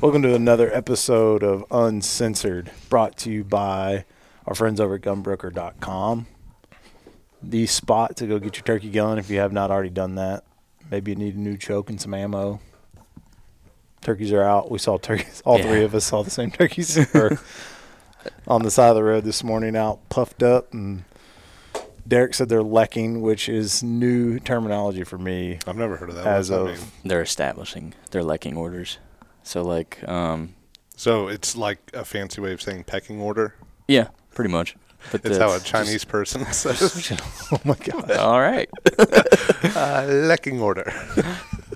[0.00, 4.04] Welcome to another episode of Uncensored, brought to you by
[4.46, 6.26] our friends over at gunbroker.com.
[7.42, 10.44] The spot to go get your turkey gun if you have not already done that.
[10.90, 12.60] Maybe you need a new choke and some ammo.
[14.02, 14.70] Turkeys are out.
[14.70, 15.42] We saw turkeys.
[15.44, 15.64] All Yeah.
[15.68, 17.38] three of us saw the same turkeys or
[18.46, 20.72] on the side of the road this morning, out puffed up.
[20.72, 21.04] And
[22.06, 25.58] Derrick said they're lecking, which is new terminology for me.
[25.66, 26.26] I've never heard of that.
[26.26, 26.90] As What's that of- mean?
[27.04, 28.98] They're establishing their lecking orders.
[29.48, 30.54] So like, um,
[30.96, 33.54] So it's like a fancy way of saying pecking order.
[33.88, 34.76] yeah, pretty much.
[35.10, 37.12] But It's how a that's Chinese person says
[37.50, 38.10] oh my god!
[38.12, 38.68] All right.
[39.74, 40.92] uh, lecking order.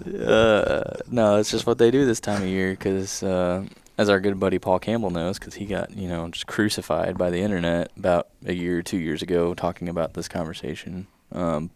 [0.04, 3.64] Uh, no, it's just what they do this time of year because, uh,
[3.96, 7.30] as our good buddy Paul Campbell knows, because he got you know just crucified by
[7.30, 11.06] the internet about a year or two years ago talking about this conversation.
[11.30, 11.70] Um,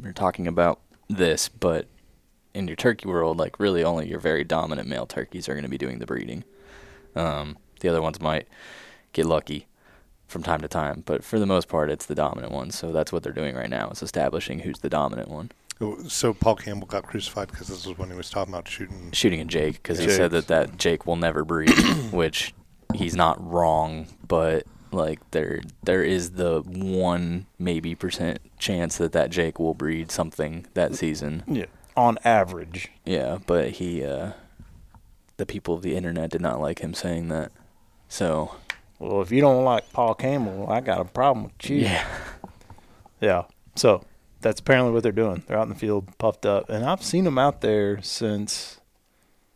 [0.00, 0.78] we're talking about
[1.08, 1.86] this, but
[2.54, 5.68] in your turkey world, like really only your very dominant male turkeys are going to
[5.70, 6.44] be doing the breeding.
[7.14, 8.46] Um, the other ones might
[9.12, 9.66] get lucky
[10.26, 12.78] from time to time, but for the most part, it's the dominant ones.
[12.78, 13.90] So that's what they're doing right now.
[13.90, 15.50] Is establishing who's the dominant one.
[16.08, 19.10] So Paul Campbell got crucified because this was when he was talking about shooting.
[19.12, 21.70] shooting at Jake because he said that that Jake will never breed,
[22.12, 22.54] which
[22.94, 29.30] he's not wrong, but like there there is the one maybe percent chance that that
[29.30, 31.42] Jake will breed something that season.
[31.48, 32.90] Yeah, on average.
[33.04, 34.32] Yeah, but he uh
[35.36, 37.50] the people of the internet did not like him saying that.
[38.08, 38.54] So,
[38.98, 41.76] Well, if you don't like Paul Campbell, I got a problem with you.
[41.78, 42.06] yeah.
[43.20, 43.44] Yeah.
[43.76, 44.04] So
[44.40, 45.44] that's apparently what they're doing.
[45.46, 48.80] They're out in the field, puffed up, and I've seen them out there since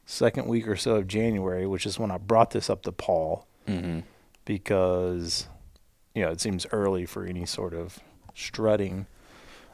[0.07, 3.45] second week or so of January, which is when I brought this up to Paul
[3.67, 4.05] Mhm.
[4.45, 5.49] because
[6.15, 7.99] you know it seems early for any sort of
[8.35, 9.07] strutting.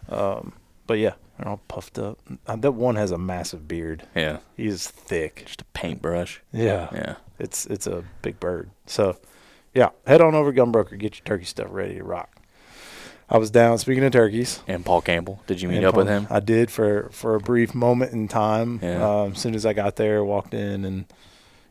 [0.09, 0.55] Um,
[0.87, 2.19] but yeah, they're all puffed up.
[2.47, 4.05] Uh, That one has a massive beard.
[4.15, 4.39] Yeah.
[4.57, 5.45] He's thick.
[5.47, 6.41] Just a paintbrush.
[6.53, 6.89] Yeah.
[6.93, 7.15] Yeah.
[7.39, 8.71] It's it's a big bird.
[8.87, 9.17] So,
[9.75, 12.37] yeah, head on over to Gunbroker, get your turkey stuff ready to rock.
[13.28, 13.78] I was down.
[13.78, 16.27] Speaking of turkeys, And Paul Campbell, did you meet and up with him?
[16.31, 18.78] I did for for a brief moment in time.
[18.83, 19.22] Yeah.
[19.22, 21.06] Um, as soon as I got there, walked in and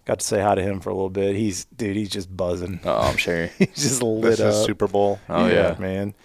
[0.06, 1.36] got to say hi to him for a little bit.
[1.36, 2.80] He's dude, he's just buzzing.
[2.84, 3.46] Oh, I'm sure.
[3.60, 4.54] he's just lit This up.
[4.54, 5.20] is Super Bowl.
[5.30, 5.76] Oh yeah.
[5.80, 6.16] man.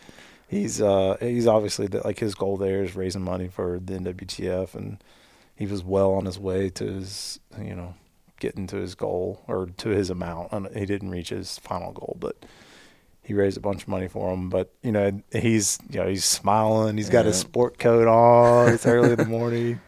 [0.49, 4.75] He's uh he's obviously the, like his goal there is raising money for the NWTF,
[4.75, 5.03] and
[5.57, 7.95] he was well on his way to his you know
[8.39, 10.53] getting to his goal or to his amount.
[10.53, 12.37] And He didn't reach his final goal, but
[13.23, 14.49] he raised a bunch of money for him.
[14.49, 16.97] But you know he's you know he's smiling.
[16.97, 18.73] He's got his sport coat on.
[18.73, 19.81] It's early in the morning.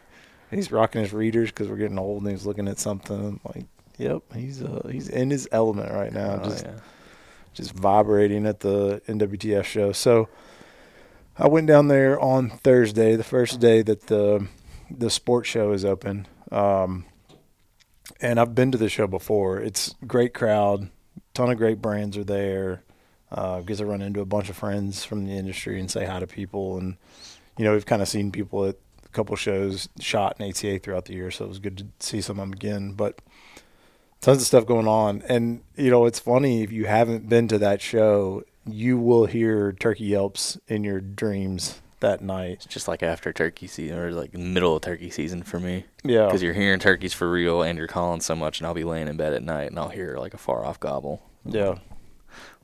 [0.50, 3.66] He's rocking his readers because we're getting old, and he's looking at something like.
[3.98, 6.40] Yep, he's uh, he's in his element right now.
[6.40, 6.78] Oh, just yeah.
[7.52, 9.92] just vibrating at the NWTF show.
[9.92, 10.28] So
[11.40, 14.48] I went down there on Thursday, the first day that the
[14.90, 16.26] the sports show is open.
[16.50, 17.04] Um,
[18.20, 19.60] and I've been to the show before.
[19.60, 20.88] It's great crowd,
[21.34, 22.82] ton of great brands are there.
[23.30, 26.18] Uh, because I run into a bunch of friends from the industry and say hi
[26.18, 26.96] to people, and
[27.58, 31.04] you know we've kind of seen people at a couple shows shot in ATA throughout
[31.04, 32.92] the year, so it was good to see some of them again.
[32.92, 33.20] But
[34.22, 37.58] tons of stuff going on and you know it's funny if you haven't been to
[37.58, 38.42] that show
[38.72, 43.66] you will hear turkey yelps in your dreams that night It's just like after turkey
[43.66, 45.84] season or like middle of turkey season for me.
[46.04, 48.84] yeah Because you're hearing turkeys for real and you're calling so much, and I'll be
[48.84, 51.20] laying in bed at night and I'll hear like a far off gobble.
[51.44, 51.74] yeah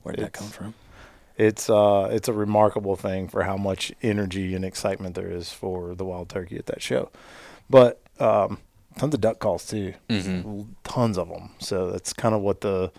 [0.03, 0.73] Where did that come from?
[1.37, 5.93] it's uh it's a remarkable thing for how much energy and excitement there is for
[5.93, 7.09] the wild turkey at that show
[7.69, 8.57] but um
[8.97, 10.67] tons of duck calls too Mhm.
[10.85, 12.89] tons of them so that's kind of what the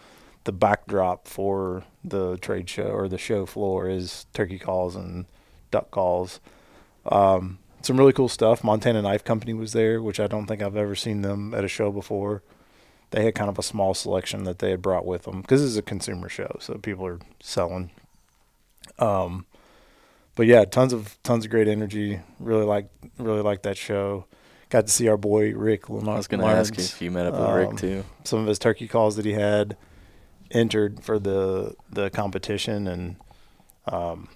[0.46, 5.26] the backdrop for the trade show or the show floor is turkey calls and
[5.72, 6.40] duck calls.
[7.04, 8.64] Um some really cool stuff.
[8.64, 11.68] Montana knife company was there which i don't think i've ever seen them at a
[11.68, 12.42] show before.
[13.10, 15.76] They had kind of a small selection that they had brought with them because it's
[15.76, 17.90] a consumer show so people are selling.
[19.00, 19.46] Um
[20.36, 22.20] but yeah tons of tons of great energy.
[22.38, 24.26] Really like really like that show.
[24.68, 27.26] Got to see our boy rick I was going to ask you if you met
[27.26, 28.04] up with um, Rick too.
[28.22, 29.76] some of his turkey calls that he had
[30.50, 33.16] entered for the the competition and
[33.86, 34.28] um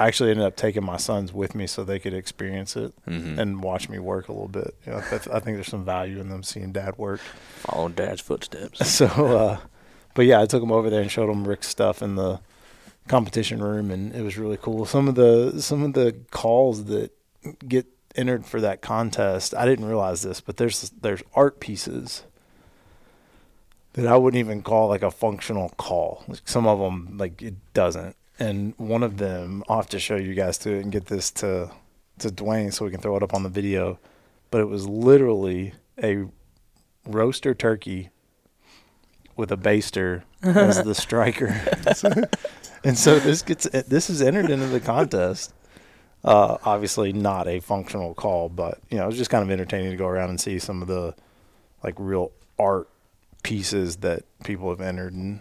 [0.00, 3.38] I actually ended up taking my sons with me so they could experience it hmm
[3.38, 4.76] and watch me work a little bit.
[4.86, 7.20] You know, I think there's some value in them seeing dad work.
[7.56, 8.78] Follow Dad's footsteps.
[8.98, 9.58] So, uh,
[10.14, 12.40] but yeah, I took them over there and showed them Rick's stuff in the
[13.08, 14.84] competition room, and it was really cool.
[14.84, 17.10] Some of the some of the calls that
[17.66, 22.22] get entered for that contest, I didn't realize this, but there's there's art pieces
[23.98, 26.22] that I wouldn't even call like a functional call.
[26.28, 28.14] Like some of them, like it doesn't.
[28.38, 31.72] And one of them, I'll have to show you guys to and get this to
[32.20, 33.98] to Dwayne so we can throw it up on the video.
[34.50, 36.26] But it was literally a
[37.06, 38.10] roaster turkey
[39.36, 41.48] with a baster as the striker.
[42.84, 45.52] and so this gets this is entered into the contest.
[46.24, 49.90] Uh, obviously not a functional call, but you know, it was just kind of entertaining
[49.90, 51.14] to go around and see some of the
[51.82, 52.30] like real
[52.60, 52.88] art
[53.42, 55.40] pieces that people have entered and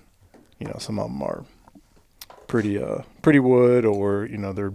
[0.59, 1.45] you know, some of them are
[2.47, 4.73] pretty uh pretty wood or, you know, they're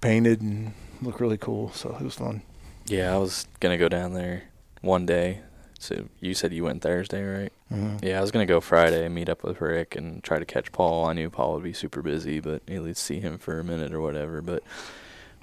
[0.00, 1.70] painted and look really cool.
[1.72, 2.42] So it was fun.
[2.86, 4.44] Yeah, I was gonna go down there
[4.80, 5.40] one day.
[5.78, 7.52] So you said you went Thursday, right?
[7.72, 8.04] Mm-hmm.
[8.06, 11.04] Yeah, I was gonna go Friday, meet up with Rick, and try to catch Paul.
[11.06, 13.92] I knew Paul would be super busy, but at least see him for a minute
[13.92, 14.40] or whatever.
[14.42, 14.62] But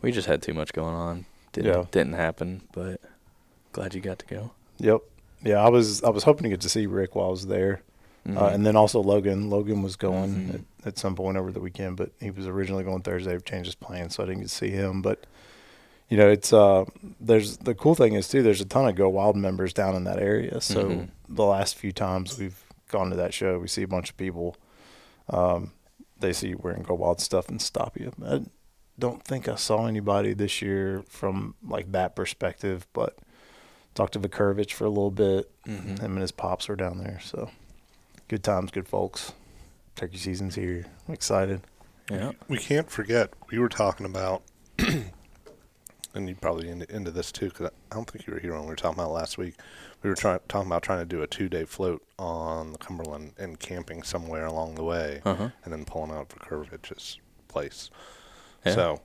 [0.02, 1.26] we just had too much going on.
[1.54, 1.86] Didn't Yeah.
[1.92, 2.62] didn't happen.
[2.74, 3.02] But
[3.74, 4.52] glad you got to go.
[4.80, 5.02] Yep.
[5.44, 7.81] Yeah, I was I was hoping to get to see Rick while I was there.
[8.25, 8.53] Uh, Mhm.
[8.53, 9.50] and then also Logan.
[9.50, 10.56] Logan was going Mhm.
[10.56, 13.38] at, at some point over the weekend, but he was originally going Thursday.
[13.39, 15.01] Changed his plans, so I didn't get to see him.
[15.01, 15.25] But
[16.09, 16.86] you know, it's uh,
[17.19, 18.44] there's the cool thing is too.
[18.44, 20.59] There's a ton of Go Wild members down in that area.
[20.59, 21.09] So Mhm.
[21.30, 24.57] the last few times we've gone to that show, we see a bunch of people.
[25.30, 25.71] Um,
[26.19, 28.12] they see you wearing Go Wild stuff and stop you.
[28.25, 28.42] I
[28.97, 33.18] don't think I saw anybody this year from like that perspective, but
[34.00, 35.51] talked to Vikurovich for a little bit.
[35.66, 36.00] Mhm.
[36.00, 37.50] Him and his pops were down there, so
[38.30, 39.34] good times, good folks.
[39.96, 40.86] Turkey season's here.
[41.06, 41.60] I'm excited.
[42.10, 42.31] yeah.
[42.48, 44.42] We can't forget, we were talking about,
[44.80, 48.62] and you probably into, into this too, because I don't think you were here when
[48.62, 49.56] we were talking about last week.
[50.02, 53.34] We were trying talking about trying to do a two day float on the Cumberland
[53.38, 55.50] and camping somewhere along the way, Uh huh.
[55.66, 57.19] and then pulling out for Kurvich's
[57.50, 57.90] place.
[58.66, 58.75] Yeah.
[58.75, 59.02] So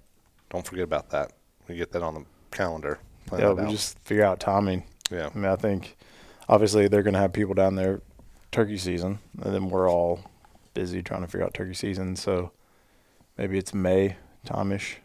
[0.51, 1.33] don't forget about that.
[1.67, 3.01] We get that on the calendar.
[3.27, 3.71] Plan yeah, that we out.
[3.71, 4.85] just figure out timing.
[5.11, 5.29] yeah.
[5.35, 5.97] I mean, I think
[6.49, 8.01] obviously they're going to have people down there
[8.53, 10.21] turkey season, and then we're all
[10.75, 12.17] busy trying to figure out turkey season.
[12.17, 12.51] So
[13.39, 14.99] maybe it's May time-ish.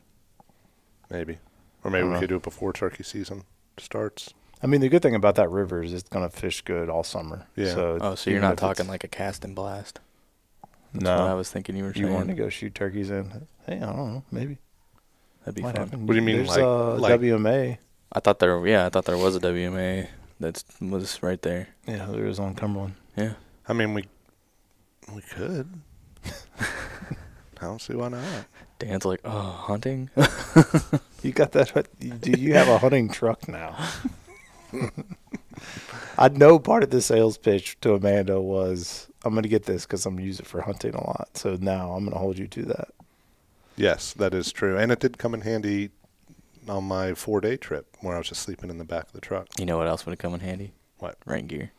[1.09, 1.37] Maybe.
[1.83, 2.19] Or maybe we dunno.
[2.19, 3.43] could do it before turkey season
[3.77, 4.33] starts.
[4.61, 7.03] I mean, the good thing about that river is it's going to fish good all
[7.03, 7.47] summer.
[7.55, 7.73] Yeah.
[7.73, 9.99] So Oh, so you're not talking like a cast and blast?
[10.93, 12.13] That's what I was thinking you were You saying.
[12.13, 13.47] want to go shoot turkeys in?
[13.65, 14.23] Hey, I don't know.
[14.31, 14.57] Maybe
[15.45, 15.85] That'd be might fun.
[15.85, 16.07] happen.
[16.07, 17.77] What do you mean, There's like- uh, like- WMA.
[18.11, 18.65] I thought there.
[18.65, 20.07] Yeah, I thought there was a WMA
[20.39, 21.69] that was right there.
[21.87, 22.95] Yeah, there is on Cumberland.
[23.15, 23.33] Yeah.
[23.67, 24.05] I mean, we
[25.13, 25.69] we could.
[26.59, 28.23] I don't see why not.
[28.79, 30.09] Dan's like, oh, hunting.
[31.21, 31.87] You got that?
[31.99, 33.75] Do you have a hunting truck now?
[36.17, 39.85] I know part of the sales pitch to Amanda was I'm going to get this
[39.85, 41.29] because I'm going to use it for hunting a lot.
[41.33, 42.89] So now I'm going to hold you to that.
[43.75, 45.89] Yes, that is true, and it did come in handy
[46.69, 49.21] on my four day trip where I was just sleeping in the back of the
[49.21, 49.47] truck.
[49.57, 50.73] You know what else would have come in handy?
[50.97, 51.17] What?
[51.25, 51.71] Rain gear.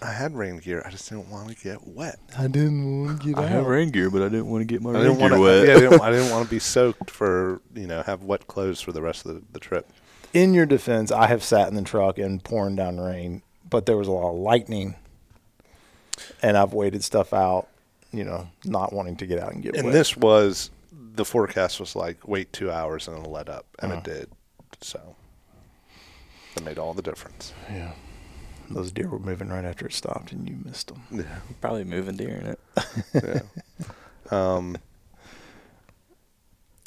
[0.00, 0.82] I had rain gear.
[0.84, 2.18] I just didn't want to get wet.
[2.38, 3.44] I didn't want to get wet.
[3.44, 5.20] I have rain gear, but I didn't want to get my I rain didn't gear
[5.22, 5.40] want to.
[5.40, 5.66] wet.
[5.68, 8.80] Yeah, I didn't, I didn't want to be soaked for you know have wet clothes
[8.80, 9.88] for the rest of the, the trip.
[10.32, 13.96] In your defense, I have sat in the truck and pouring down rain, but there
[13.96, 14.96] was a lot of lightning,
[16.42, 17.68] and I've waited stuff out.
[18.10, 19.78] You know, not wanting to get out and get wet.
[19.80, 19.92] And wet.
[19.92, 20.70] this was
[21.14, 23.96] the forecast was like wait two hours and it'll let up, and Uh.
[23.96, 24.30] it did.
[24.80, 25.14] So
[26.54, 27.52] that made all the difference.
[27.70, 27.92] yeah,
[28.70, 31.02] those deer were moving right after it stopped, and you missed them.
[31.10, 31.38] Yeah.
[31.60, 32.60] Probably moving deer in it.
[33.14, 33.40] yeah.
[34.30, 34.78] Um,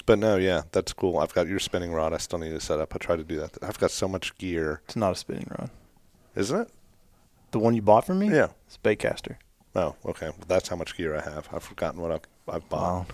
[0.08, 1.20] but no, yeah, that's cool.
[1.20, 2.14] I've got your spinning rod.
[2.14, 2.96] I still need to set up.
[2.96, 3.58] I try to do that.
[3.62, 5.70] I've got so much gear, It's not a spinning rod.
[6.36, 6.70] isn't it?
[7.52, 8.30] The one you bought from me?
[8.32, 8.48] Yeah.
[8.66, 9.36] It's baitcaster.
[9.76, 10.28] Oh, okay.
[10.30, 11.48] Well, that's how much gear I have.
[11.54, 12.22] I've forgotten what I've,
[12.56, 12.82] I've bought.
[12.82, 13.06] Wow.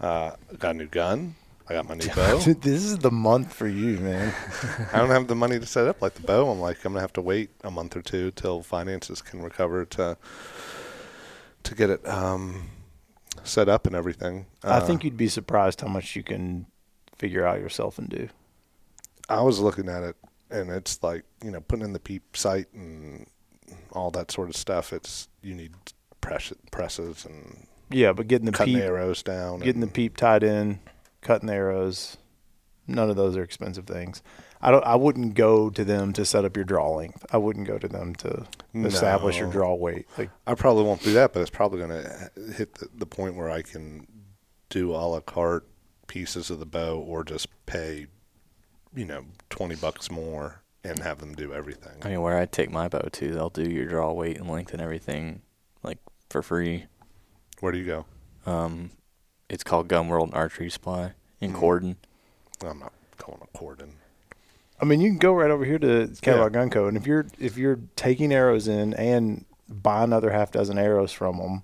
[0.00, 1.34] Uh, I got a new gun.
[1.68, 2.40] I got my new bow.
[2.42, 4.34] Dude, this is the month for you, man.
[4.92, 6.50] I don't have the money to set up like the bow.
[6.50, 9.84] I'm like, I'm gonna have to wait a month or two till finances can recover
[9.86, 10.16] to
[11.62, 12.68] to get it um,
[13.44, 14.46] set up and everything.
[14.62, 16.66] I Uh, think you'd be surprised how much you can
[17.16, 18.28] figure out yourself and do.
[19.30, 20.16] I was looking at it,
[20.50, 23.26] and it's like you know putting in the peep sight and
[23.92, 24.92] all that sort of stuff.
[24.92, 25.72] It's you need
[26.20, 29.60] press, presses and Yeah, but getting the cutting peep, the arrows down.
[29.60, 30.80] getting the peep tied in,
[31.20, 32.16] cutting the arrows,
[32.86, 34.22] none of those are expensive things.
[34.60, 34.84] I don't.
[34.84, 37.26] I wouldn't go to them to set up your draw length.
[37.30, 40.06] I wouldn't go to them to establish your draw weight.
[40.16, 43.36] Like I probably won't do that, but it's probably going to hit the, the point
[43.36, 44.06] where I can
[44.70, 45.68] do a la carte
[46.06, 48.06] pieces of the bow, or just pay,
[48.96, 51.96] you know, twenty bucks more and have them do everything.
[52.02, 54.72] I mean, where I take my bow to, they'll do your draw weight and length
[54.72, 55.42] and everything,
[55.82, 55.98] like
[56.30, 56.86] for free.
[57.60, 58.06] Where do you go?
[58.50, 58.90] Um,
[59.48, 61.60] it's called Gun World Archery Supply in Mhm.
[61.60, 61.96] Corden.
[62.64, 63.90] I'm not going to Corden.
[64.80, 66.60] I mean, you can go right over here to Cadillac Yeah.
[66.60, 66.86] Gun Co.
[66.86, 71.38] And if you're if you're taking arrows in and buy another half dozen arrows from
[71.38, 71.62] them,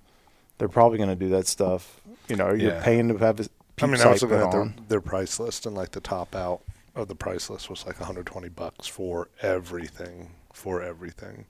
[0.57, 2.01] they're probably going to do that stuff.
[2.27, 2.83] You know, you're Yeah.
[2.83, 5.65] paying to have a I peep mean, I was looking at their, their price list,
[5.65, 6.61] and like the top out
[6.95, 10.31] of the price list was like 120 bucks for everything.
[10.53, 11.45] for everything.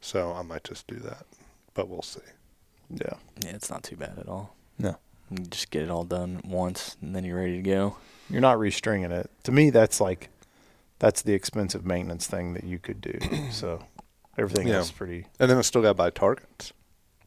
[0.00, 1.26] So I might just do that,
[1.74, 2.20] but we'll see.
[2.90, 3.14] Yeah.
[3.44, 4.54] Yeah, it's not too bad at all.
[4.78, 4.96] No.
[5.30, 7.96] You just get it all done once, and then you're ready to go.
[8.30, 9.30] You're not restringing it.
[9.44, 10.28] To me, that's like
[10.98, 13.18] that's the expensive maintenance thing that you could do.
[13.50, 13.80] so
[14.38, 14.76] everything Yeah.
[14.76, 15.26] else is pretty.
[15.40, 16.72] And then I still got to buy targets.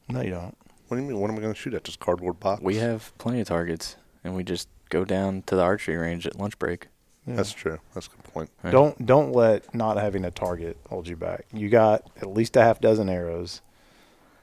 [0.09, 0.55] No, you don't.
[0.87, 1.19] What do you mean?
[1.19, 1.83] What am I going to shoot at?
[1.83, 2.61] Just cardboard box?
[2.61, 6.37] We have plenty of targets, and we just go down to the archery range at
[6.37, 6.87] lunch break.
[7.25, 7.35] Yeah.
[7.35, 7.79] That's true.
[7.93, 8.49] That's a good point.
[8.63, 8.71] Right?
[8.71, 11.45] Don't don't let not having a target hold you back.
[11.51, 13.61] You got at least a half dozen arrows.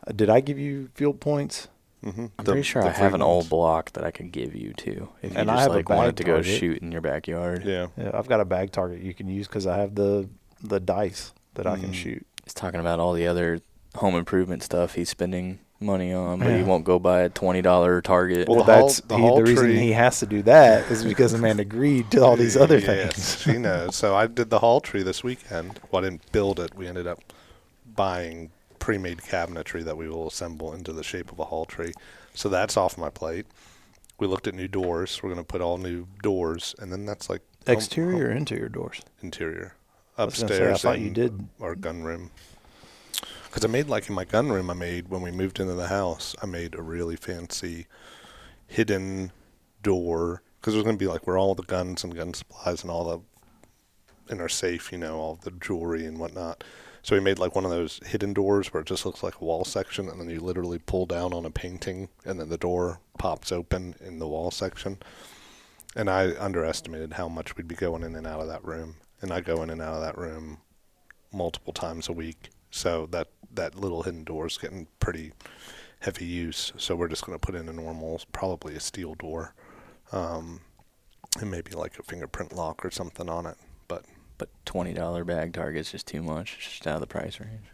[0.06, 1.68] Uh, did I give you field points?
[2.04, 2.26] Mm-hmm.
[2.38, 5.32] I'm pretty sure I have an old block that I could give you too, if
[5.32, 6.58] you And I just have a like wanted bag to go target.
[6.58, 7.64] shoot in your backyard.
[7.64, 7.86] Yeah.
[7.96, 10.28] Yeah, I've got a bag target you can use because I have the
[10.62, 11.94] the dice that I can Mm.
[11.94, 12.26] shoot.
[12.44, 13.60] He's talking about all the other
[13.96, 18.02] home improvement stuff he's spending money on, but he won't go buy a twenty dollar
[18.02, 18.48] target.
[18.48, 20.90] Well, Well, the Hall- that's the he, Hall the reason he has to do that
[20.90, 23.40] is because the man agreed to all these other Yes, things.
[23.42, 23.96] she knows.
[23.96, 25.80] So I did the hall tree this weekend.
[25.90, 26.74] Well, I didn't build it.
[26.74, 27.20] We ended up
[27.94, 28.50] buying
[28.84, 31.94] pre-made cabinetry that we will assemble into the shape of a hall tree.
[32.34, 33.46] So that's off my plate.
[34.18, 35.22] We looked at new doors.
[35.22, 38.68] We're going to put all new doors, and then that's like home- Exterior home- interior
[38.68, 39.00] doors?
[39.22, 39.74] interior,
[40.18, 40.84] I say, upstairs.
[40.84, 41.48] I thought you did.
[41.62, 42.30] our gun room.
[43.46, 45.88] Because I made like in my gun room, I made when we moved into the
[45.88, 47.86] house, I made a really fancy
[48.66, 49.32] hidden
[49.82, 52.82] door because it was going to be like where all the guns and gun supplies
[52.82, 56.62] and all the in our safe, you know, all the jewelry and whatnot.
[57.04, 59.44] So we made like one of those hidden doors where it just looks like a
[59.44, 62.98] wall section, and then you literally pull down on a painting, and then the door
[63.18, 64.96] pops open in the wall section.
[65.94, 69.32] And I underestimated how much we'd be going in and out of that room, and
[69.32, 70.60] I go in and out of that room
[71.30, 72.48] multiple times a week.
[72.70, 75.32] So that that little hidden door is getting pretty
[76.00, 76.72] heavy use.
[76.78, 79.54] So we're just going to put in a normal, probably a steel door,
[80.10, 80.62] um,
[81.38, 83.58] and maybe like a fingerprint lock or something on it.
[84.38, 86.54] But twenty dollar bag target's just too much.
[86.58, 87.66] It's just out of the price range.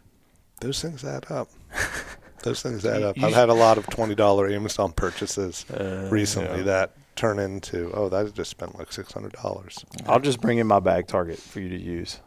[0.59, 1.49] those things add up.
[2.43, 3.21] those things add up.
[3.21, 6.63] I've had a lot of twenty dollar Amazon purchases Uh, recently yeah.
[6.65, 9.83] that turn into oh that just spent like six hundred dollars.
[10.05, 12.19] I'll just bring in my bag target for you to use.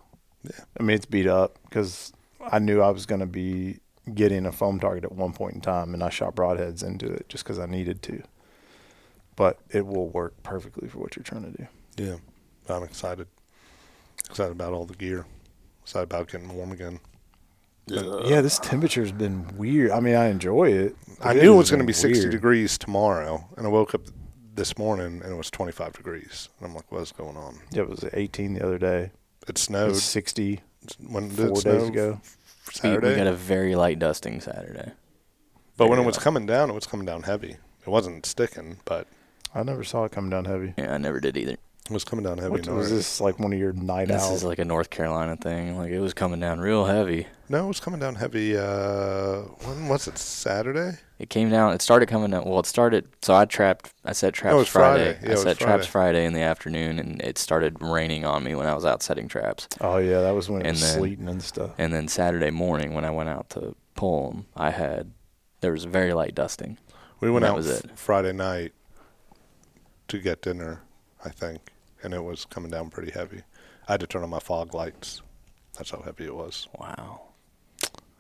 [0.42, 0.64] Yeah.
[0.78, 3.78] I mean, it's beat up because I knew I was going to be
[4.12, 7.26] getting a foam target at one point in time, and I shot broadheads into it
[7.30, 8.22] just because I needed to.
[9.36, 11.66] But it will work perfectly for what you're trying to do.
[11.96, 12.16] Yeah,
[12.68, 13.26] I'm excited.
[14.28, 15.26] Excited about all the gear.
[15.82, 17.00] Excited about getting warm again.
[17.86, 19.90] yeah, this temperature's been weird.
[19.90, 20.96] I mean, I enjoy it.
[21.22, 22.32] I it knew it was going to been be 60 weird.
[22.32, 24.02] degrees tomorrow, and I woke up
[24.54, 26.48] this morning and it was 25 degrees.
[26.58, 27.58] And I'm like, what's going on?
[27.72, 29.10] Yeah, it was 18 the other day.
[29.42, 29.90] It It snowed.
[29.90, 30.60] was 60
[31.08, 31.84] when did four it days snow?
[31.86, 32.20] ago.
[32.22, 33.08] We, Saturday.
[33.10, 34.92] we got a very light dusting Saturday.
[35.76, 36.24] but when it was light.
[36.24, 37.56] coming down, it was coming down heavy.
[37.82, 39.06] It wasn't sticking, but
[39.54, 40.72] I never saw it come down heavy.
[40.78, 41.56] Yeah, I never did either.
[41.90, 42.50] It was coming down heavy.
[42.50, 44.32] What, was already- this like one of your night This out?
[44.32, 45.76] is like a North Carolina thing.
[45.76, 47.26] Like it was coming down real heavy.
[47.50, 48.56] No, it was coming down heavy.
[48.56, 50.16] Uh, when was it?
[50.16, 50.98] Saturday?
[51.18, 51.74] It came down.
[51.74, 52.44] It started coming down.
[52.46, 53.06] Well, it started.
[53.22, 53.92] So I trapped.
[54.04, 55.12] I set traps No, it was Friday.
[55.12, 55.18] Friday.
[55.22, 56.12] Yeah, I it was set traps Friday.
[56.20, 59.28] Friday in the afternoon, and it started raining on me when I was out setting
[59.28, 59.68] traps.
[59.82, 61.72] oh yeah, that was when it And was then- sleeting and stuff.
[61.76, 65.10] And then Saturday morning, when I went out to pull them, I had
[65.60, 66.78] there was very light dusting.
[67.20, 67.98] We went out was f- it.
[67.98, 68.72] Friday night
[70.08, 70.80] to get dinner,
[71.24, 71.60] I think,
[72.04, 73.42] and it was coming down pretty heavy.
[73.88, 75.22] I had to turn on my fog lights.
[75.76, 76.68] That's how heavy it was.
[76.78, 77.22] Wow.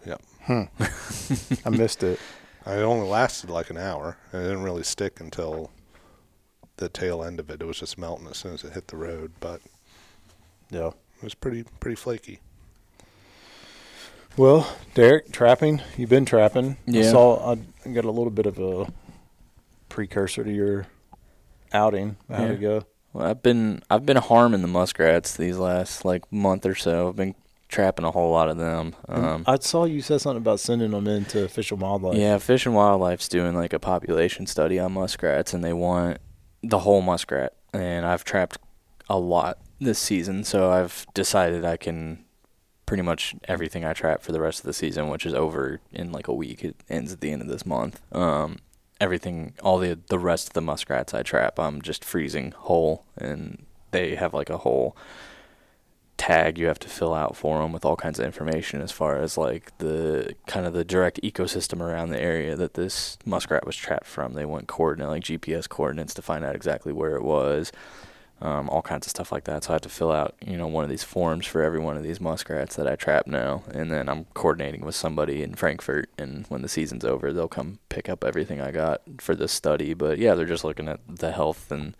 [0.04, 0.22] Yep.
[0.42, 0.62] Hmm.
[1.66, 2.18] I missed it.
[2.66, 5.70] It only lasted like an hour, and it didn't really stick until
[6.76, 7.60] the tail end of it.
[7.60, 9.60] It was just melting as soon as it hit the road, but
[10.70, 10.88] Yeah.
[10.88, 12.40] it was pretty pretty flaky.
[14.36, 15.80] Well, Derrick, trapping.
[15.96, 16.76] You've been trapping.
[16.86, 17.00] Yeah.
[17.00, 17.10] I Yeah.
[17.12, 17.54] saw.
[17.54, 18.92] I got a little bit of a
[19.88, 20.86] precursor to your
[21.72, 22.16] outing.
[22.28, 22.82] How'd it go?
[23.14, 27.08] Well, I've been I've been harming the muskrats these last like month or so.
[27.08, 27.34] I've been
[27.68, 28.94] trapping a whole lot of them.
[29.08, 32.16] Um, I saw you said something about sending them into Fish and Wildlife.
[32.18, 36.18] yeah, Fish and Wildlife's doing like a population study on muskrats, and they want
[36.62, 37.54] the whole muskrat.
[37.72, 38.58] And I've trapped
[39.08, 42.24] a lot this season, so I've decided I can
[42.86, 46.12] pretty much everything I trap for the rest of the season, which is over in
[46.12, 46.64] like a week.
[46.64, 48.00] It ends at the end of this month.
[48.12, 48.58] Um,
[49.00, 53.64] everything, all the the rest of the muskrats I trap, I'm just freezing whole, and
[53.90, 54.96] they have like a whole
[56.16, 59.18] tag you have to fill out for them with all kinds of information as far
[59.18, 63.76] as like the kind of the direct ecosystem around the area that this muskrat was
[63.76, 64.34] trapped from.
[64.34, 67.72] They want coordinate like GPS coordinates to find out exactly where it was.
[68.40, 69.64] Um, all kinds of stuff like that.
[69.64, 71.96] So I have to fill out, you know, one of these forms for every one
[71.96, 76.10] of these muskrats that I trap now, and then I'm coordinating with somebody in Frankfort.
[76.18, 79.94] And when the season's over, they'll come pick up everything I got for this study.
[79.94, 81.96] But yeah, they're just looking at the health and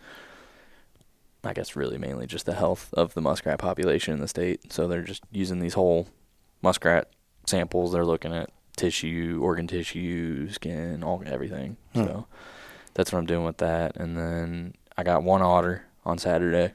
[1.45, 4.73] I guess really mainly just the health of the muskrat population in the state.
[4.73, 6.07] So they're just using these whole
[6.61, 7.09] muskrat
[7.45, 7.93] samples.
[7.93, 11.77] They're looking at tissue, organ tissue, skin, all everything.
[11.93, 12.03] Hmm.
[12.03, 12.27] So
[12.93, 13.95] that's what I'm doing with that.
[13.95, 16.73] And then I got one otter on Saturday.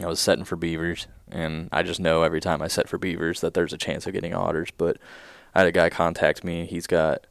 [0.00, 3.40] I was setting for beavers, and I just know every time I set for beavers
[3.40, 4.70] that there's a chance of getting otters.
[4.76, 4.98] But
[5.54, 6.66] I had a guy contact me.
[6.66, 7.26] He's got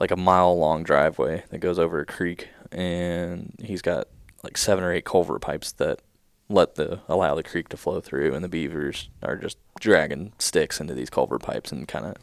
[0.00, 4.08] like a mile long driveway that goes over a creek, and he's got
[4.42, 6.00] like seven or eight culvert pipes that
[6.48, 10.80] let the allow the creek to flow through, and the beavers are just dragging sticks
[10.80, 12.16] into these culvert pipes and kind of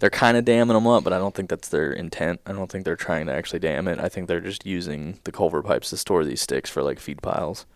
[0.00, 2.40] they're kind of damming them up, but I don't think that's their intent.
[2.46, 4.00] I don't think they're trying to actually dam it.
[4.00, 7.22] I think they're just using the culvert pipes to store these sticks for like feed
[7.22, 7.66] piles.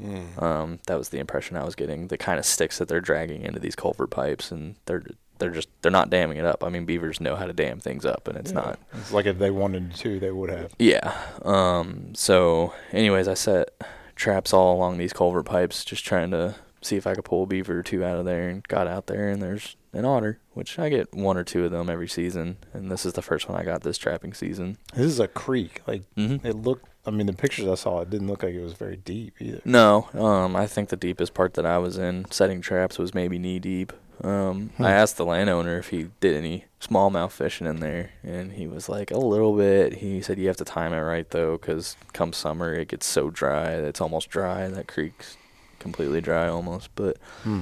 [0.00, 0.42] Mm.
[0.42, 2.08] Um, that was the impression I was getting.
[2.08, 5.02] The kind of sticks that they're dragging into these culvert pipes, and they're
[5.38, 6.64] they're just they're not damming it up.
[6.64, 8.60] I mean, beavers know how to dam things up, and it's Yeah.
[8.60, 8.78] not.
[8.94, 10.72] It's like if they wanted to, they would have.
[10.78, 11.12] Yeah.
[11.44, 12.14] Um.
[12.14, 13.70] So, anyways, I set
[14.16, 17.46] traps all along these culvert pipes, just trying to see if I could pull a
[17.46, 20.78] beaver or two out of there, and got out there, and there's an otter, which
[20.78, 23.58] I get one or two of them every season, and this is the first one
[23.60, 24.78] I got this trapping season.
[24.94, 25.80] This is a creek.
[25.86, 26.46] Like Mm-hmm.
[26.46, 26.86] it looked.
[27.04, 29.60] I mean, the pictures I saw, it didn't look like it was very deep either.
[29.64, 33.38] No, um, I think the deepest part that I was in setting traps was maybe
[33.40, 33.92] knee deep.
[34.22, 34.84] Um, Hmm.
[34.84, 38.88] I asked the landowner if he did any smallmouth fishing in there, and he was
[38.88, 39.94] like a little bit.
[39.94, 43.30] He said you have to time it right though cuz come summer it gets so
[43.30, 44.68] dry that it's almost dry.
[44.68, 45.36] That creek's
[45.82, 46.88] completely dry almost.
[46.94, 47.60] But, Hmm.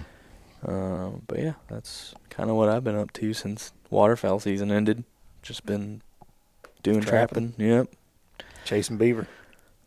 [0.66, 5.04] um, but yeah, that's kind of what I've been up to since waterfowl season ended.
[5.42, 6.02] Just been
[6.82, 7.52] doing Trapping.
[7.54, 7.66] trapping.
[7.66, 7.88] Yep,
[8.64, 9.26] Chasing beaver.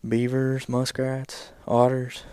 [0.08, 2.24] beavers, muskrats, otters.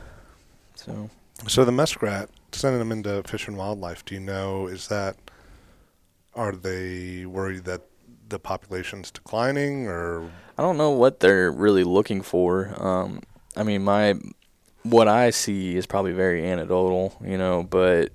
[0.74, 1.10] So.
[1.46, 5.16] So the muskrat, sending them into Fish and Wildlife, do you know is that
[6.34, 7.82] are they worried that
[8.28, 12.74] the population's declining or I don't know what they're really looking for.
[12.78, 13.22] Um,
[13.56, 14.14] I mean, my
[14.82, 18.12] what I see is probably very anecdotal, you know, but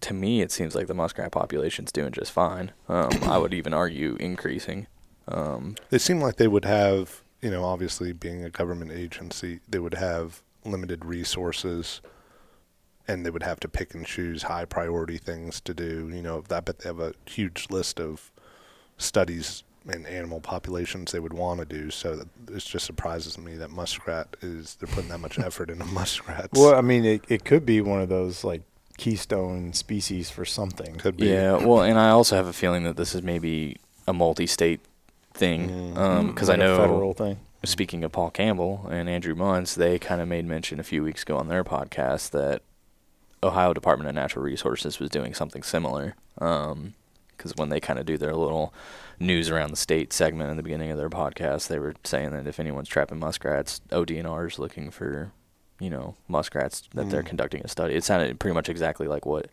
[0.00, 2.72] to me, it seems like the muskrat population's doing just fine.
[2.88, 4.86] Um, I would even argue increasing.
[5.28, 9.78] Um, they seem like they would have, you know, obviously being a government agency, they
[9.78, 12.00] would have limited resources
[13.08, 16.10] and they would have to pick and choose high priority things to do.
[16.12, 18.30] You know, I bet they have a huge list of
[18.98, 21.90] studies and animal populations they would want to do.
[21.90, 25.84] So that, it just surprises me that muskrat is they're putting that much effort into
[25.86, 26.58] muskrats.
[26.58, 28.62] Well, I mean, it, it could be one of those like
[28.98, 30.96] keystone species for something.
[30.96, 31.26] Could be.
[31.28, 33.76] yeah, well, and I also have a feeling that this is maybe
[34.08, 34.80] a multi-state
[35.34, 36.28] thing Mm.
[36.28, 37.38] because Like I a know federal thing.
[37.64, 41.22] speaking of Paul Campbell and Andrew Munz, they kind of made mention a few weeks
[41.24, 42.62] ago on their podcast that
[43.42, 46.14] Ohio Department of Natural Resources was doing something similar.
[47.36, 48.72] Because when they kind of do their little
[49.20, 52.46] news around the state segment in the beginning of their podcast, they were saying that
[52.46, 55.32] if anyone's trapping muskrats, ODNR is looking for,
[55.80, 57.26] you know, muskrats that they're Mm.
[57.26, 57.94] conducting a study.
[57.94, 59.48] It sounded pretty much exactly like what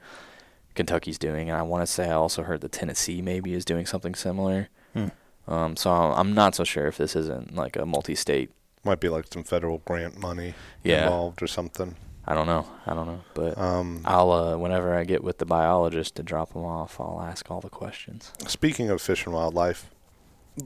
[0.76, 3.86] Kentucky's doing, and I want to say I also heard that Tennessee maybe is doing
[3.86, 4.70] something similar.
[4.94, 5.08] Hmm.
[5.48, 8.50] Um, so I'm not so sure if this isn't like a multi-state.
[8.84, 11.04] Might be like some federal grant money Yeah.
[11.04, 11.96] involved or something.
[12.26, 12.66] I don't know.
[12.86, 13.22] I don't know.
[13.34, 17.22] But Um, I'll uh, whenever I get with the biologist to drop them off, I'll
[17.22, 18.32] ask all the questions.
[18.48, 19.90] Speaking of fish and wildlife,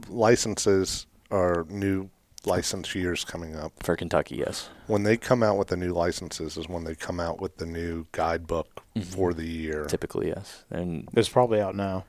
[0.08, 2.10] licenses are new
[2.44, 3.72] license years coming up.
[3.82, 4.68] For Kentucky, yes.
[4.86, 7.66] When they come out with the new licenses is when they come out with the
[7.66, 9.04] new guidebook Mhm.
[9.04, 9.84] for the year.
[9.86, 10.64] Typically, yes.
[10.70, 12.04] And It's probably out now.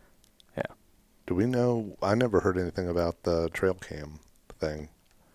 [0.55, 0.63] Yeah.
[1.25, 1.97] Do we know?
[2.01, 4.19] I never heard anything about the trail cam
[4.59, 4.89] thing.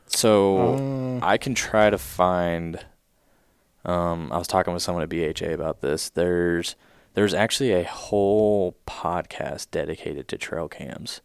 [0.07, 2.85] so Um, I can try to find.
[3.85, 6.11] Um, I was talking with someone at BHA about this.
[6.11, 6.77] There's
[7.15, 11.21] there's actually a whole podcast dedicated to trail cams,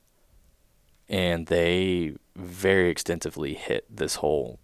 [1.08, 4.60] and they very extensively hit this whole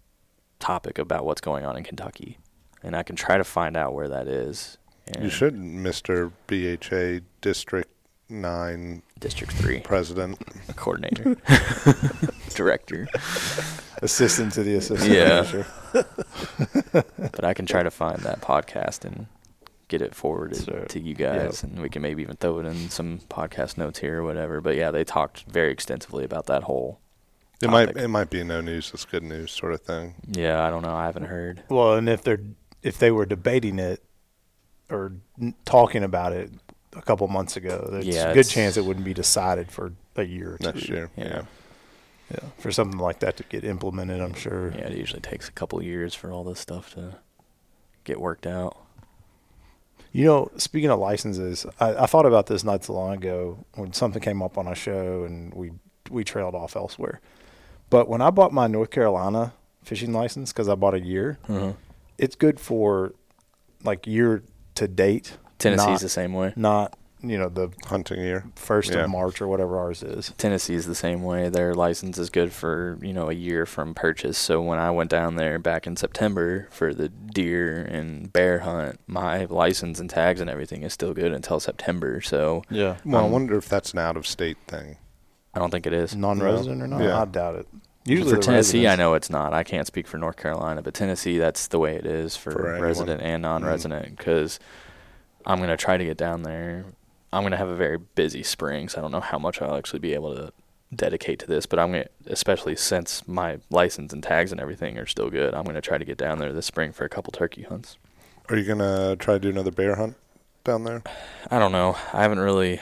[0.58, 2.38] topic about what's going on in Kentucky,
[2.82, 4.78] and I can try to find out where that is.
[5.20, 7.88] You shouldn't, Mister BHA District
[8.28, 10.38] Nine District Three President.
[10.76, 11.36] coordinator,
[12.54, 13.06] director.
[14.02, 15.42] assistant to the assistant Yeah.
[15.42, 15.66] manager.
[16.92, 19.26] but I can try to find that podcast and
[19.88, 22.90] get it forwarded So, to you guys, and we can maybe even throw it in
[22.90, 24.60] some podcast notes here or whatever.
[24.60, 26.98] But yeah, they talked very extensively about that whole.
[27.62, 30.14] It might it might be no news, it's good news sort of thing.
[30.28, 30.94] Yeah, I don't know.
[30.94, 31.62] I haven't heard.
[31.70, 32.40] Well, and if they're
[32.82, 34.02] if they were debating it
[34.90, 36.50] or n- talking about it
[36.96, 40.24] a couple months ago, there's Yeah, a good chance it wouldn't be decided for a
[40.24, 40.64] year or two.
[40.66, 41.24] Next year, Yeah.
[41.24, 41.42] yeah.
[42.32, 44.72] Yeah, for something like that to get implemented, I'm sure.
[44.72, 47.18] Yeah, it usually takes a couple years for all this stuff to
[48.02, 48.76] get worked out.
[50.10, 53.92] You know, speaking of licenses, I, I thought about this not too long ago when
[53.92, 55.72] something came up on a show and we
[56.10, 57.20] we trailed off elsewhere.
[57.90, 59.52] But when I bought my North Carolina
[59.84, 61.74] fishing license, because I bought a year, Uh-huh.
[62.18, 63.12] it's good for
[63.84, 64.42] like year
[64.76, 65.36] to date.
[65.58, 66.52] Tennessee's not, the same way.
[66.56, 68.44] not you know the Hunting year.
[68.56, 69.04] first Yeah.
[69.04, 70.32] of March or whatever ours is.
[70.36, 71.48] Tennessee's the same way.
[71.48, 74.36] Their license is good for you know a year from purchase.
[74.36, 79.00] So when I went down there back in September for the deer and bear hunt,
[79.06, 82.20] my license and tags and everything is still good until September.
[82.20, 84.98] So Yeah, Well, I Um, wonder if that's an out of state thing.
[85.54, 86.14] I don't think it is.
[86.14, 87.00] non-resident or not?
[87.02, 87.22] Yeah.
[87.22, 87.66] I doubt it.
[88.04, 89.54] Usually for the Tennessee, I know it's not.
[89.54, 92.78] I can't speak for North Carolina, but Tennessee, that's the way it is for, For
[92.80, 94.16] resident and non-resident.
[94.18, 94.60] Because
[95.46, 96.84] I'm gonna try to get down there.
[97.32, 100.00] I'm gonna have a very busy spring, so I don't know how much I'll actually
[100.00, 100.52] be able to
[100.94, 101.64] dedicate to this.
[101.66, 105.64] But I'm gonna, especially since my license and tags and everything are still good, I'm
[105.64, 107.96] gonna try to get down there this spring for a couple turkey hunts.
[108.48, 110.16] Are you gonna try to do another bear hunt
[110.64, 111.02] down there?
[111.50, 111.96] I don't know.
[112.12, 112.80] I haven't really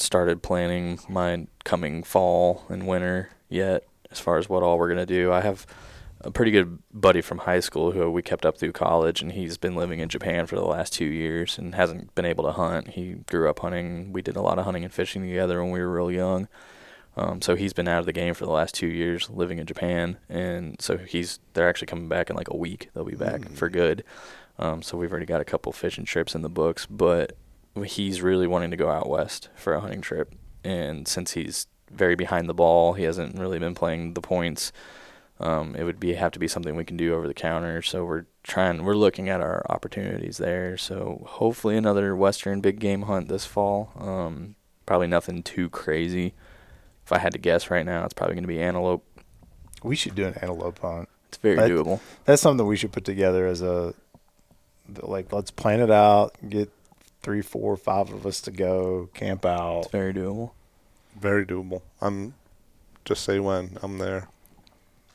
[0.00, 4.98] started planning my coming fall and winter yet as far as what all we're going
[4.98, 5.32] to do.
[5.32, 5.66] I have
[6.22, 9.56] a pretty good buddy from high school who we kept up through college and he's
[9.56, 12.88] been living in Japan for the last 2 years and hasn't been able to hunt.
[12.88, 14.12] He grew up hunting.
[14.12, 16.48] We did a lot of hunting and fishing together when we were real young.
[17.16, 19.66] Um, so he's been out of the game for the last two years, living in
[19.66, 22.90] Japan, and so he's they're actually coming back in like a week.
[22.94, 23.56] They'll be back Mm.
[23.56, 24.04] for good.
[24.56, 27.32] Um, so we've already got a couple fishing trips in the books, but
[27.84, 30.32] he's really wanting to go out west for a hunting trip.
[30.62, 34.70] And since he's very behind the ball, he hasn't really been playing the points.
[35.40, 37.80] Um, it would be have to be something we can do over the counter.
[37.82, 40.76] So we're trying, we're looking at our opportunities there.
[40.76, 43.92] So hopefully another western big game hunt this fall.
[43.98, 46.34] Um, probably nothing too crazy.
[47.04, 49.04] If I had to guess right now, it's probably going to be antelope.
[49.82, 51.08] we should do an antelope hunt.
[51.28, 52.00] It's very That- doable.
[52.24, 53.94] That's something we should put together as a
[55.02, 55.32] like.
[55.32, 56.34] Let's plan it out.
[56.48, 56.70] Get
[57.22, 59.80] three, four, five of us to go camp out.
[59.82, 60.50] It's very doable.
[61.18, 61.82] Very doable.
[62.00, 62.34] I'm
[63.04, 64.28] just say when I'm there.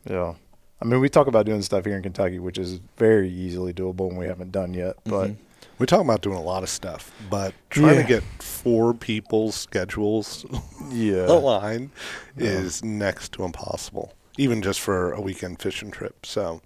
[0.10, 0.36] Yeah.
[0.82, 4.10] I mean, we talk about doing stuff here in Kentucky, which is very easily doable,
[4.10, 4.96] and we haven't done yet.
[5.06, 5.36] But Mhm.
[5.80, 8.02] We talk about doing a lot of stuff, but trying Yeah.
[8.04, 10.46] to get four people's schedules
[10.92, 11.90] yeah, aligned
[12.38, 12.50] Yeah.
[12.50, 16.26] is next to impossible, even just for a weekend fishing trip.
[16.26, 16.62] So,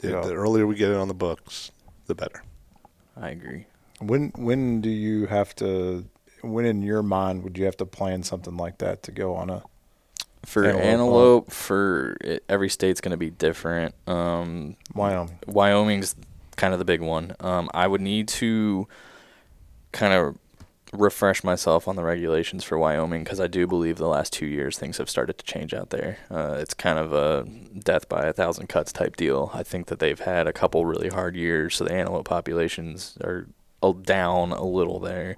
[0.00, 0.20] the, Yeah.
[0.20, 1.70] the earlier we get it on the books,
[2.06, 2.42] the better.
[3.16, 3.66] I agree.
[4.00, 6.04] when when do you have to?
[6.42, 9.50] When in your mind would you have to plan something like that to go on
[9.50, 9.62] a?
[10.44, 13.94] For Antelope antelope, for it, every state's going to be different.
[14.06, 15.38] Um, Wyoming.
[15.46, 16.16] Wyoming's
[16.56, 17.36] kind of the big one.
[17.40, 18.88] Um, I would need to
[19.92, 20.38] kind of
[20.92, 24.76] refresh myself on the regulations for Wyoming because I do believe the last two years
[24.78, 26.18] things have started to change out there.
[26.30, 27.46] Uh, it's kind of a
[27.78, 29.50] death by a thousand cuts type deal.
[29.54, 33.46] I think that they've had a couple really hard years, so the antelope populations are
[34.02, 35.36] down a little there.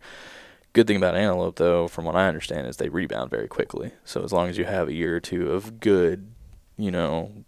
[0.73, 3.93] Good thing about antelope, though, from what I understand, is they rebound very quickly.
[4.05, 6.33] So as long as you have a year or two of good,
[6.79, 7.45] you know,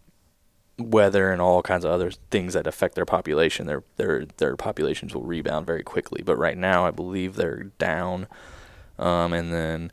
[0.78, 5.14] weather and all kinds of other things that affect their population, their their their populations
[5.14, 6.22] will rebound very quickly.
[6.22, 8.26] But right now, I believe they're down,
[8.98, 9.90] um, and then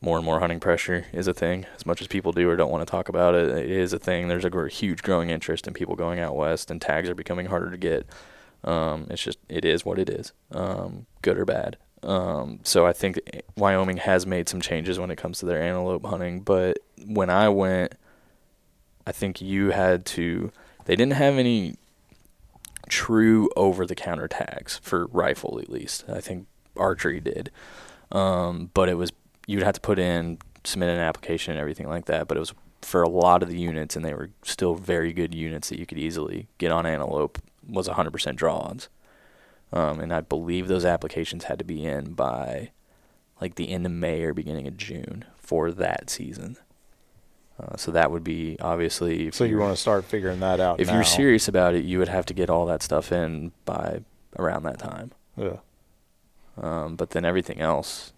[0.00, 1.66] more and more hunting pressure is a thing.
[1.74, 3.98] As much as people do or don't want to talk about it, it is a
[3.98, 4.28] thing.
[4.28, 7.70] There's a huge growing interest in people going out west, and tags are becoming harder
[7.70, 8.06] to get.
[8.62, 11.76] Um, it's just it is what it is, um, good or bad.
[12.02, 13.20] Um, so I think
[13.56, 16.40] Wyoming has made some changes when it comes to their antelope hunting.
[16.40, 17.94] But when I went,
[19.06, 20.50] I think you had to.
[20.84, 21.76] They didn't have any
[22.88, 26.04] true over-the-counter tags for rifle, at least.
[26.08, 27.50] I think archery did,
[28.10, 29.12] um, but it was
[29.46, 32.28] you'd have to put in submit an application and everything like that.
[32.28, 35.34] But it was for a lot of the units, and they were still very good
[35.34, 37.38] units that you could easily get on antelope.
[37.68, 38.88] Was 100% draw odds,
[39.72, 42.70] um, and I believe those applications had to be in by
[43.40, 46.56] like the end of May or beginning of June for that season.
[47.60, 49.30] Uh, so that would be obviously.
[49.30, 50.80] So you want to start figuring that out.
[50.80, 50.94] if now.
[50.94, 54.00] you're serious about it, you would have to get all that stuff in by
[54.38, 55.12] around that time.
[55.36, 55.58] Yeah.
[56.60, 58.12] Um, but then everything else,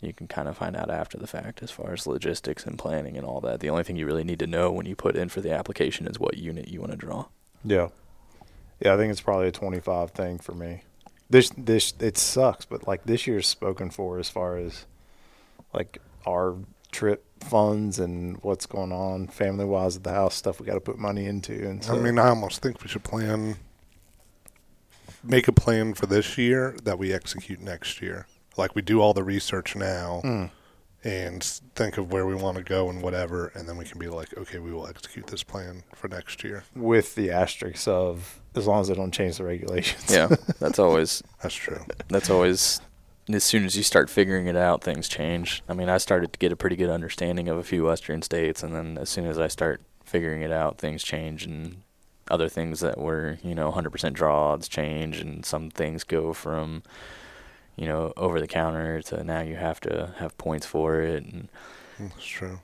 [0.00, 3.16] you can kind of find out after the fact as far as logistics and planning
[3.16, 3.60] and all that.
[3.60, 6.06] The only thing you really need to know when you put in for the application
[6.06, 7.26] is what unit you want to draw.
[7.64, 7.88] Yeah.
[8.80, 10.82] Yeah, I think it's probably a 25 thing for me.
[11.30, 14.86] This this it sucks, but like this year's spoken for as far as
[15.74, 16.56] like our
[16.90, 20.80] trip funds and what's going on family wise at the house stuff we got to
[20.80, 23.56] put money into and so I mean, I almost think we should plan,
[25.22, 28.26] make a plan for this year that we execute next year.
[28.56, 30.50] Like we do all the research now Mm.
[31.04, 31.42] And
[31.74, 34.36] think of where we want to go and whatever, and then we can be like,
[34.36, 36.64] okay, we will execute this plan for next year.
[36.74, 40.10] with the asterisks of as long as they don't change the regulations.
[40.10, 41.84] Yeah, that's always That's true.
[42.08, 42.80] that's always
[43.30, 45.62] as soon as you start figuring it out, things change.
[45.68, 48.62] I mean, I started to get a pretty good understanding of a few western states,
[48.62, 51.82] and then as soon as I start figuring it out, things change, and
[52.30, 56.82] other things that were you know 100% draw odds change, and some things go from
[57.78, 61.50] you know, over the counter to now you have to have points for it, and
[61.98, 62.60] hmm, That's true.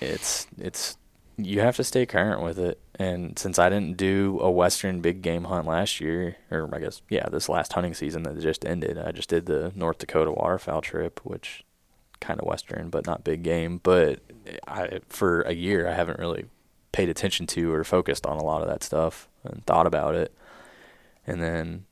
[0.00, 0.96] it's it's
[1.36, 2.80] you have to stay current with it.
[2.98, 7.02] And since I didn't do a western big game hunt last year, or I guess
[7.08, 10.82] yeah, this last hunting season that just ended, I just did the North Dakota waterfowl
[10.82, 11.64] trip, which
[12.20, 13.80] kind of western but not big game.
[13.82, 14.20] But
[14.66, 16.46] I for a year I haven't really
[16.92, 20.34] paid attention to or focused on a lot of that stuff and thought about it.
[21.26, 21.86] And then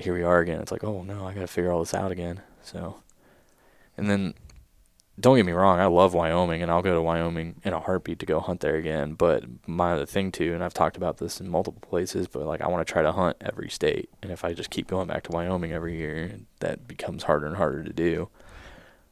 [0.00, 0.60] here we are again.
[0.60, 2.40] It's like, oh no, I got to figure all this out again.
[2.62, 3.02] So,
[3.96, 4.34] and then
[5.18, 8.18] don't get me wrong, I love Wyoming and I'll go to Wyoming in a heartbeat
[8.20, 9.14] to go hunt there again.
[9.14, 12.62] But my other thing too, and I've talked about this in multiple places, but like
[12.62, 14.08] I want to try to hunt every state.
[14.22, 17.56] And if I just keep going back to Wyoming every year, that becomes harder and
[17.56, 18.28] harder to do.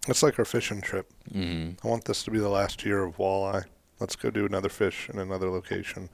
[0.07, 1.13] It's like our fishing trip.
[1.31, 1.77] Mm.
[1.85, 3.65] I want this to be the last year of walleye.
[4.01, 6.09] Let's go do another fish in another location.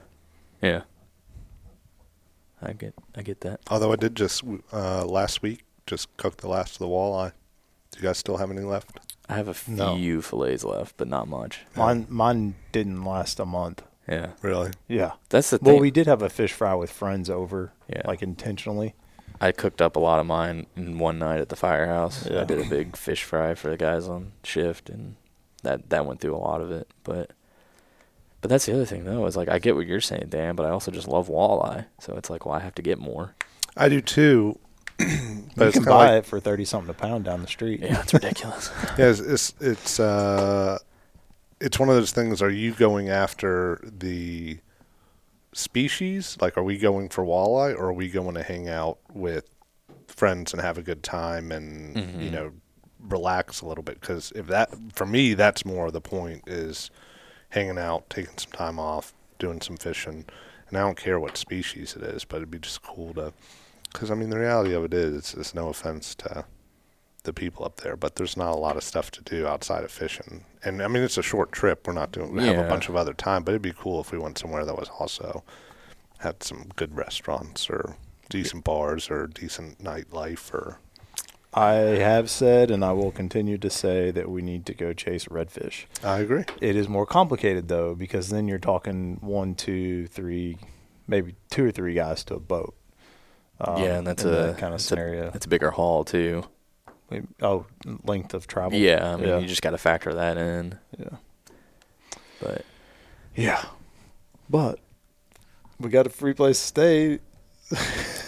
[0.60, 0.82] Yeah.
[2.64, 3.60] I get I get that.
[3.70, 7.32] Although I did just uh, last week just cook the last of the walleye.
[7.90, 8.98] Do you guys still have any left?
[9.28, 10.20] I have a few No.
[10.22, 11.60] fillets left, but not much.
[11.76, 13.82] Mine mine didn't last a month.
[14.08, 14.32] Yeah.
[14.42, 14.72] Really?
[14.88, 15.12] Yeah.
[15.30, 15.72] That's the thing.
[15.74, 18.02] Well, we did have a fish fry with friends over, Yeah.
[18.04, 18.94] like intentionally.
[19.40, 22.26] I cooked up a lot of mine in one night at the firehouse.
[22.30, 22.42] Yeah.
[22.42, 25.16] I did a big fish fry for the guys on shift, and
[25.62, 26.88] that that went through a lot of it.
[27.02, 27.30] But
[28.44, 30.66] but that's the other thing though is like I get what you're saying, Dan, but
[30.66, 33.34] I also just love walleye, so it's like well I have to get more.
[33.74, 34.58] I do too.
[34.98, 35.14] but you
[35.56, 37.80] it's can kinda buy like, it for thirty something a pound down the street.
[37.80, 38.70] Yeah, it's ridiculous.
[38.98, 40.76] Yeah, it's it's it's, uh,
[41.58, 42.42] it's one of those things.
[42.42, 44.58] Are you going after the
[45.54, 46.36] species?
[46.38, 49.48] Like, are we going for walleye, or are we going to hang out with
[50.06, 52.32] friends and have a good time and you Mhm.
[52.32, 52.52] know
[53.00, 54.00] relax a little bit?
[54.00, 56.90] Because if that, for me, that's more of the point is
[57.54, 60.24] hanging out, taking some time off, doing some fishing,
[60.68, 63.32] and I don't care what species it is, but it'd be just cool to.
[63.92, 66.44] Because I mean, the reality of it is, it's no offense to
[67.22, 69.90] the people up there, but there's not a lot of stuff to do outside of
[69.92, 70.44] fishing.
[70.64, 71.86] And I mean, it's a short trip.
[71.86, 74.10] We're not doing we have a bunch of other time, but it'd be cool if
[74.10, 75.44] we went somewhere that was also
[76.18, 77.96] had some good restaurants or
[78.30, 80.78] decent bars or decent nightlife or
[81.56, 85.26] I have said, and I will continue to say that we need to go chase
[85.26, 85.84] redfish.
[86.02, 86.44] I agree.
[86.60, 90.58] It is more complicated though, because then you're talking one, two, three,
[91.06, 92.74] maybe two or three guys to a boat.
[93.60, 95.30] Um, yeah, and that's a that kind of that's a- scenario.
[95.32, 96.44] It's a bigger haul too.
[97.08, 97.66] Maybe- oh,
[98.04, 98.76] length of travel.
[98.76, 99.38] Yeah, I mean yeah.
[99.38, 100.76] you just got to factor that in.
[100.98, 101.16] yeah.
[102.40, 102.64] But
[103.36, 103.64] Yeah.
[104.50, 104.80] But
[105.78, 107.18] we got a free place to stay.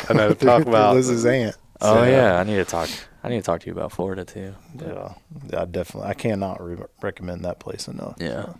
[0.08, 1.56] I know to talk about Liz's aunt.
[1.80, 2.88] oh yeah, I need to talk.
[3.26, 4.54] I need to talk to you about Florida too.
[4.80, 5.14] Yeah,
[5.52, 6.08] I definitely.
[6.08, 8.14] I cannot re- recommend that place enough.
[8.20, 8.52] Yeah.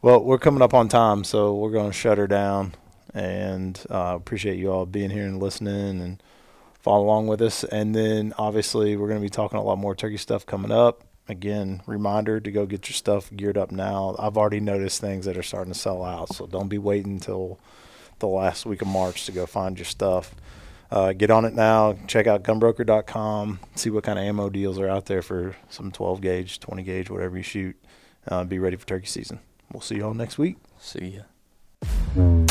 [0.00, 2.74] Well, we're coming up on time, so we're going to shut her down.
[3.12, 6.22] And uh, appreciate you all being here and listening and
[6.80, 7.62] follow along with us.
[7.62, 11.04] And then obviously we're going to be talking a lot more turkey stuff coming up.
[11.28, 14.16] Again, reminder to go get your stuff geared up now.
[14.18, 17.58] I've already noticed things that are starting to sell out, so don't be waiting until
[18.18, 20.34] the last week of March to go find your stuff.
[20.90, 21.96] Uh, get on it now.
[22.06, 23.60] Check out gunbroker.com.
[23.74, 27.10] See what kind of ammo deals are out there for some 12 gauge, 20 gauge,
[27.10, 27.76] whatever you shoot.
[28.26, 29.40] Uh, be ready for turkey season.
[29.72, 30.56] We'll see you all next week.
[30.78, 31.20] See
[32.16, 32.47] ya.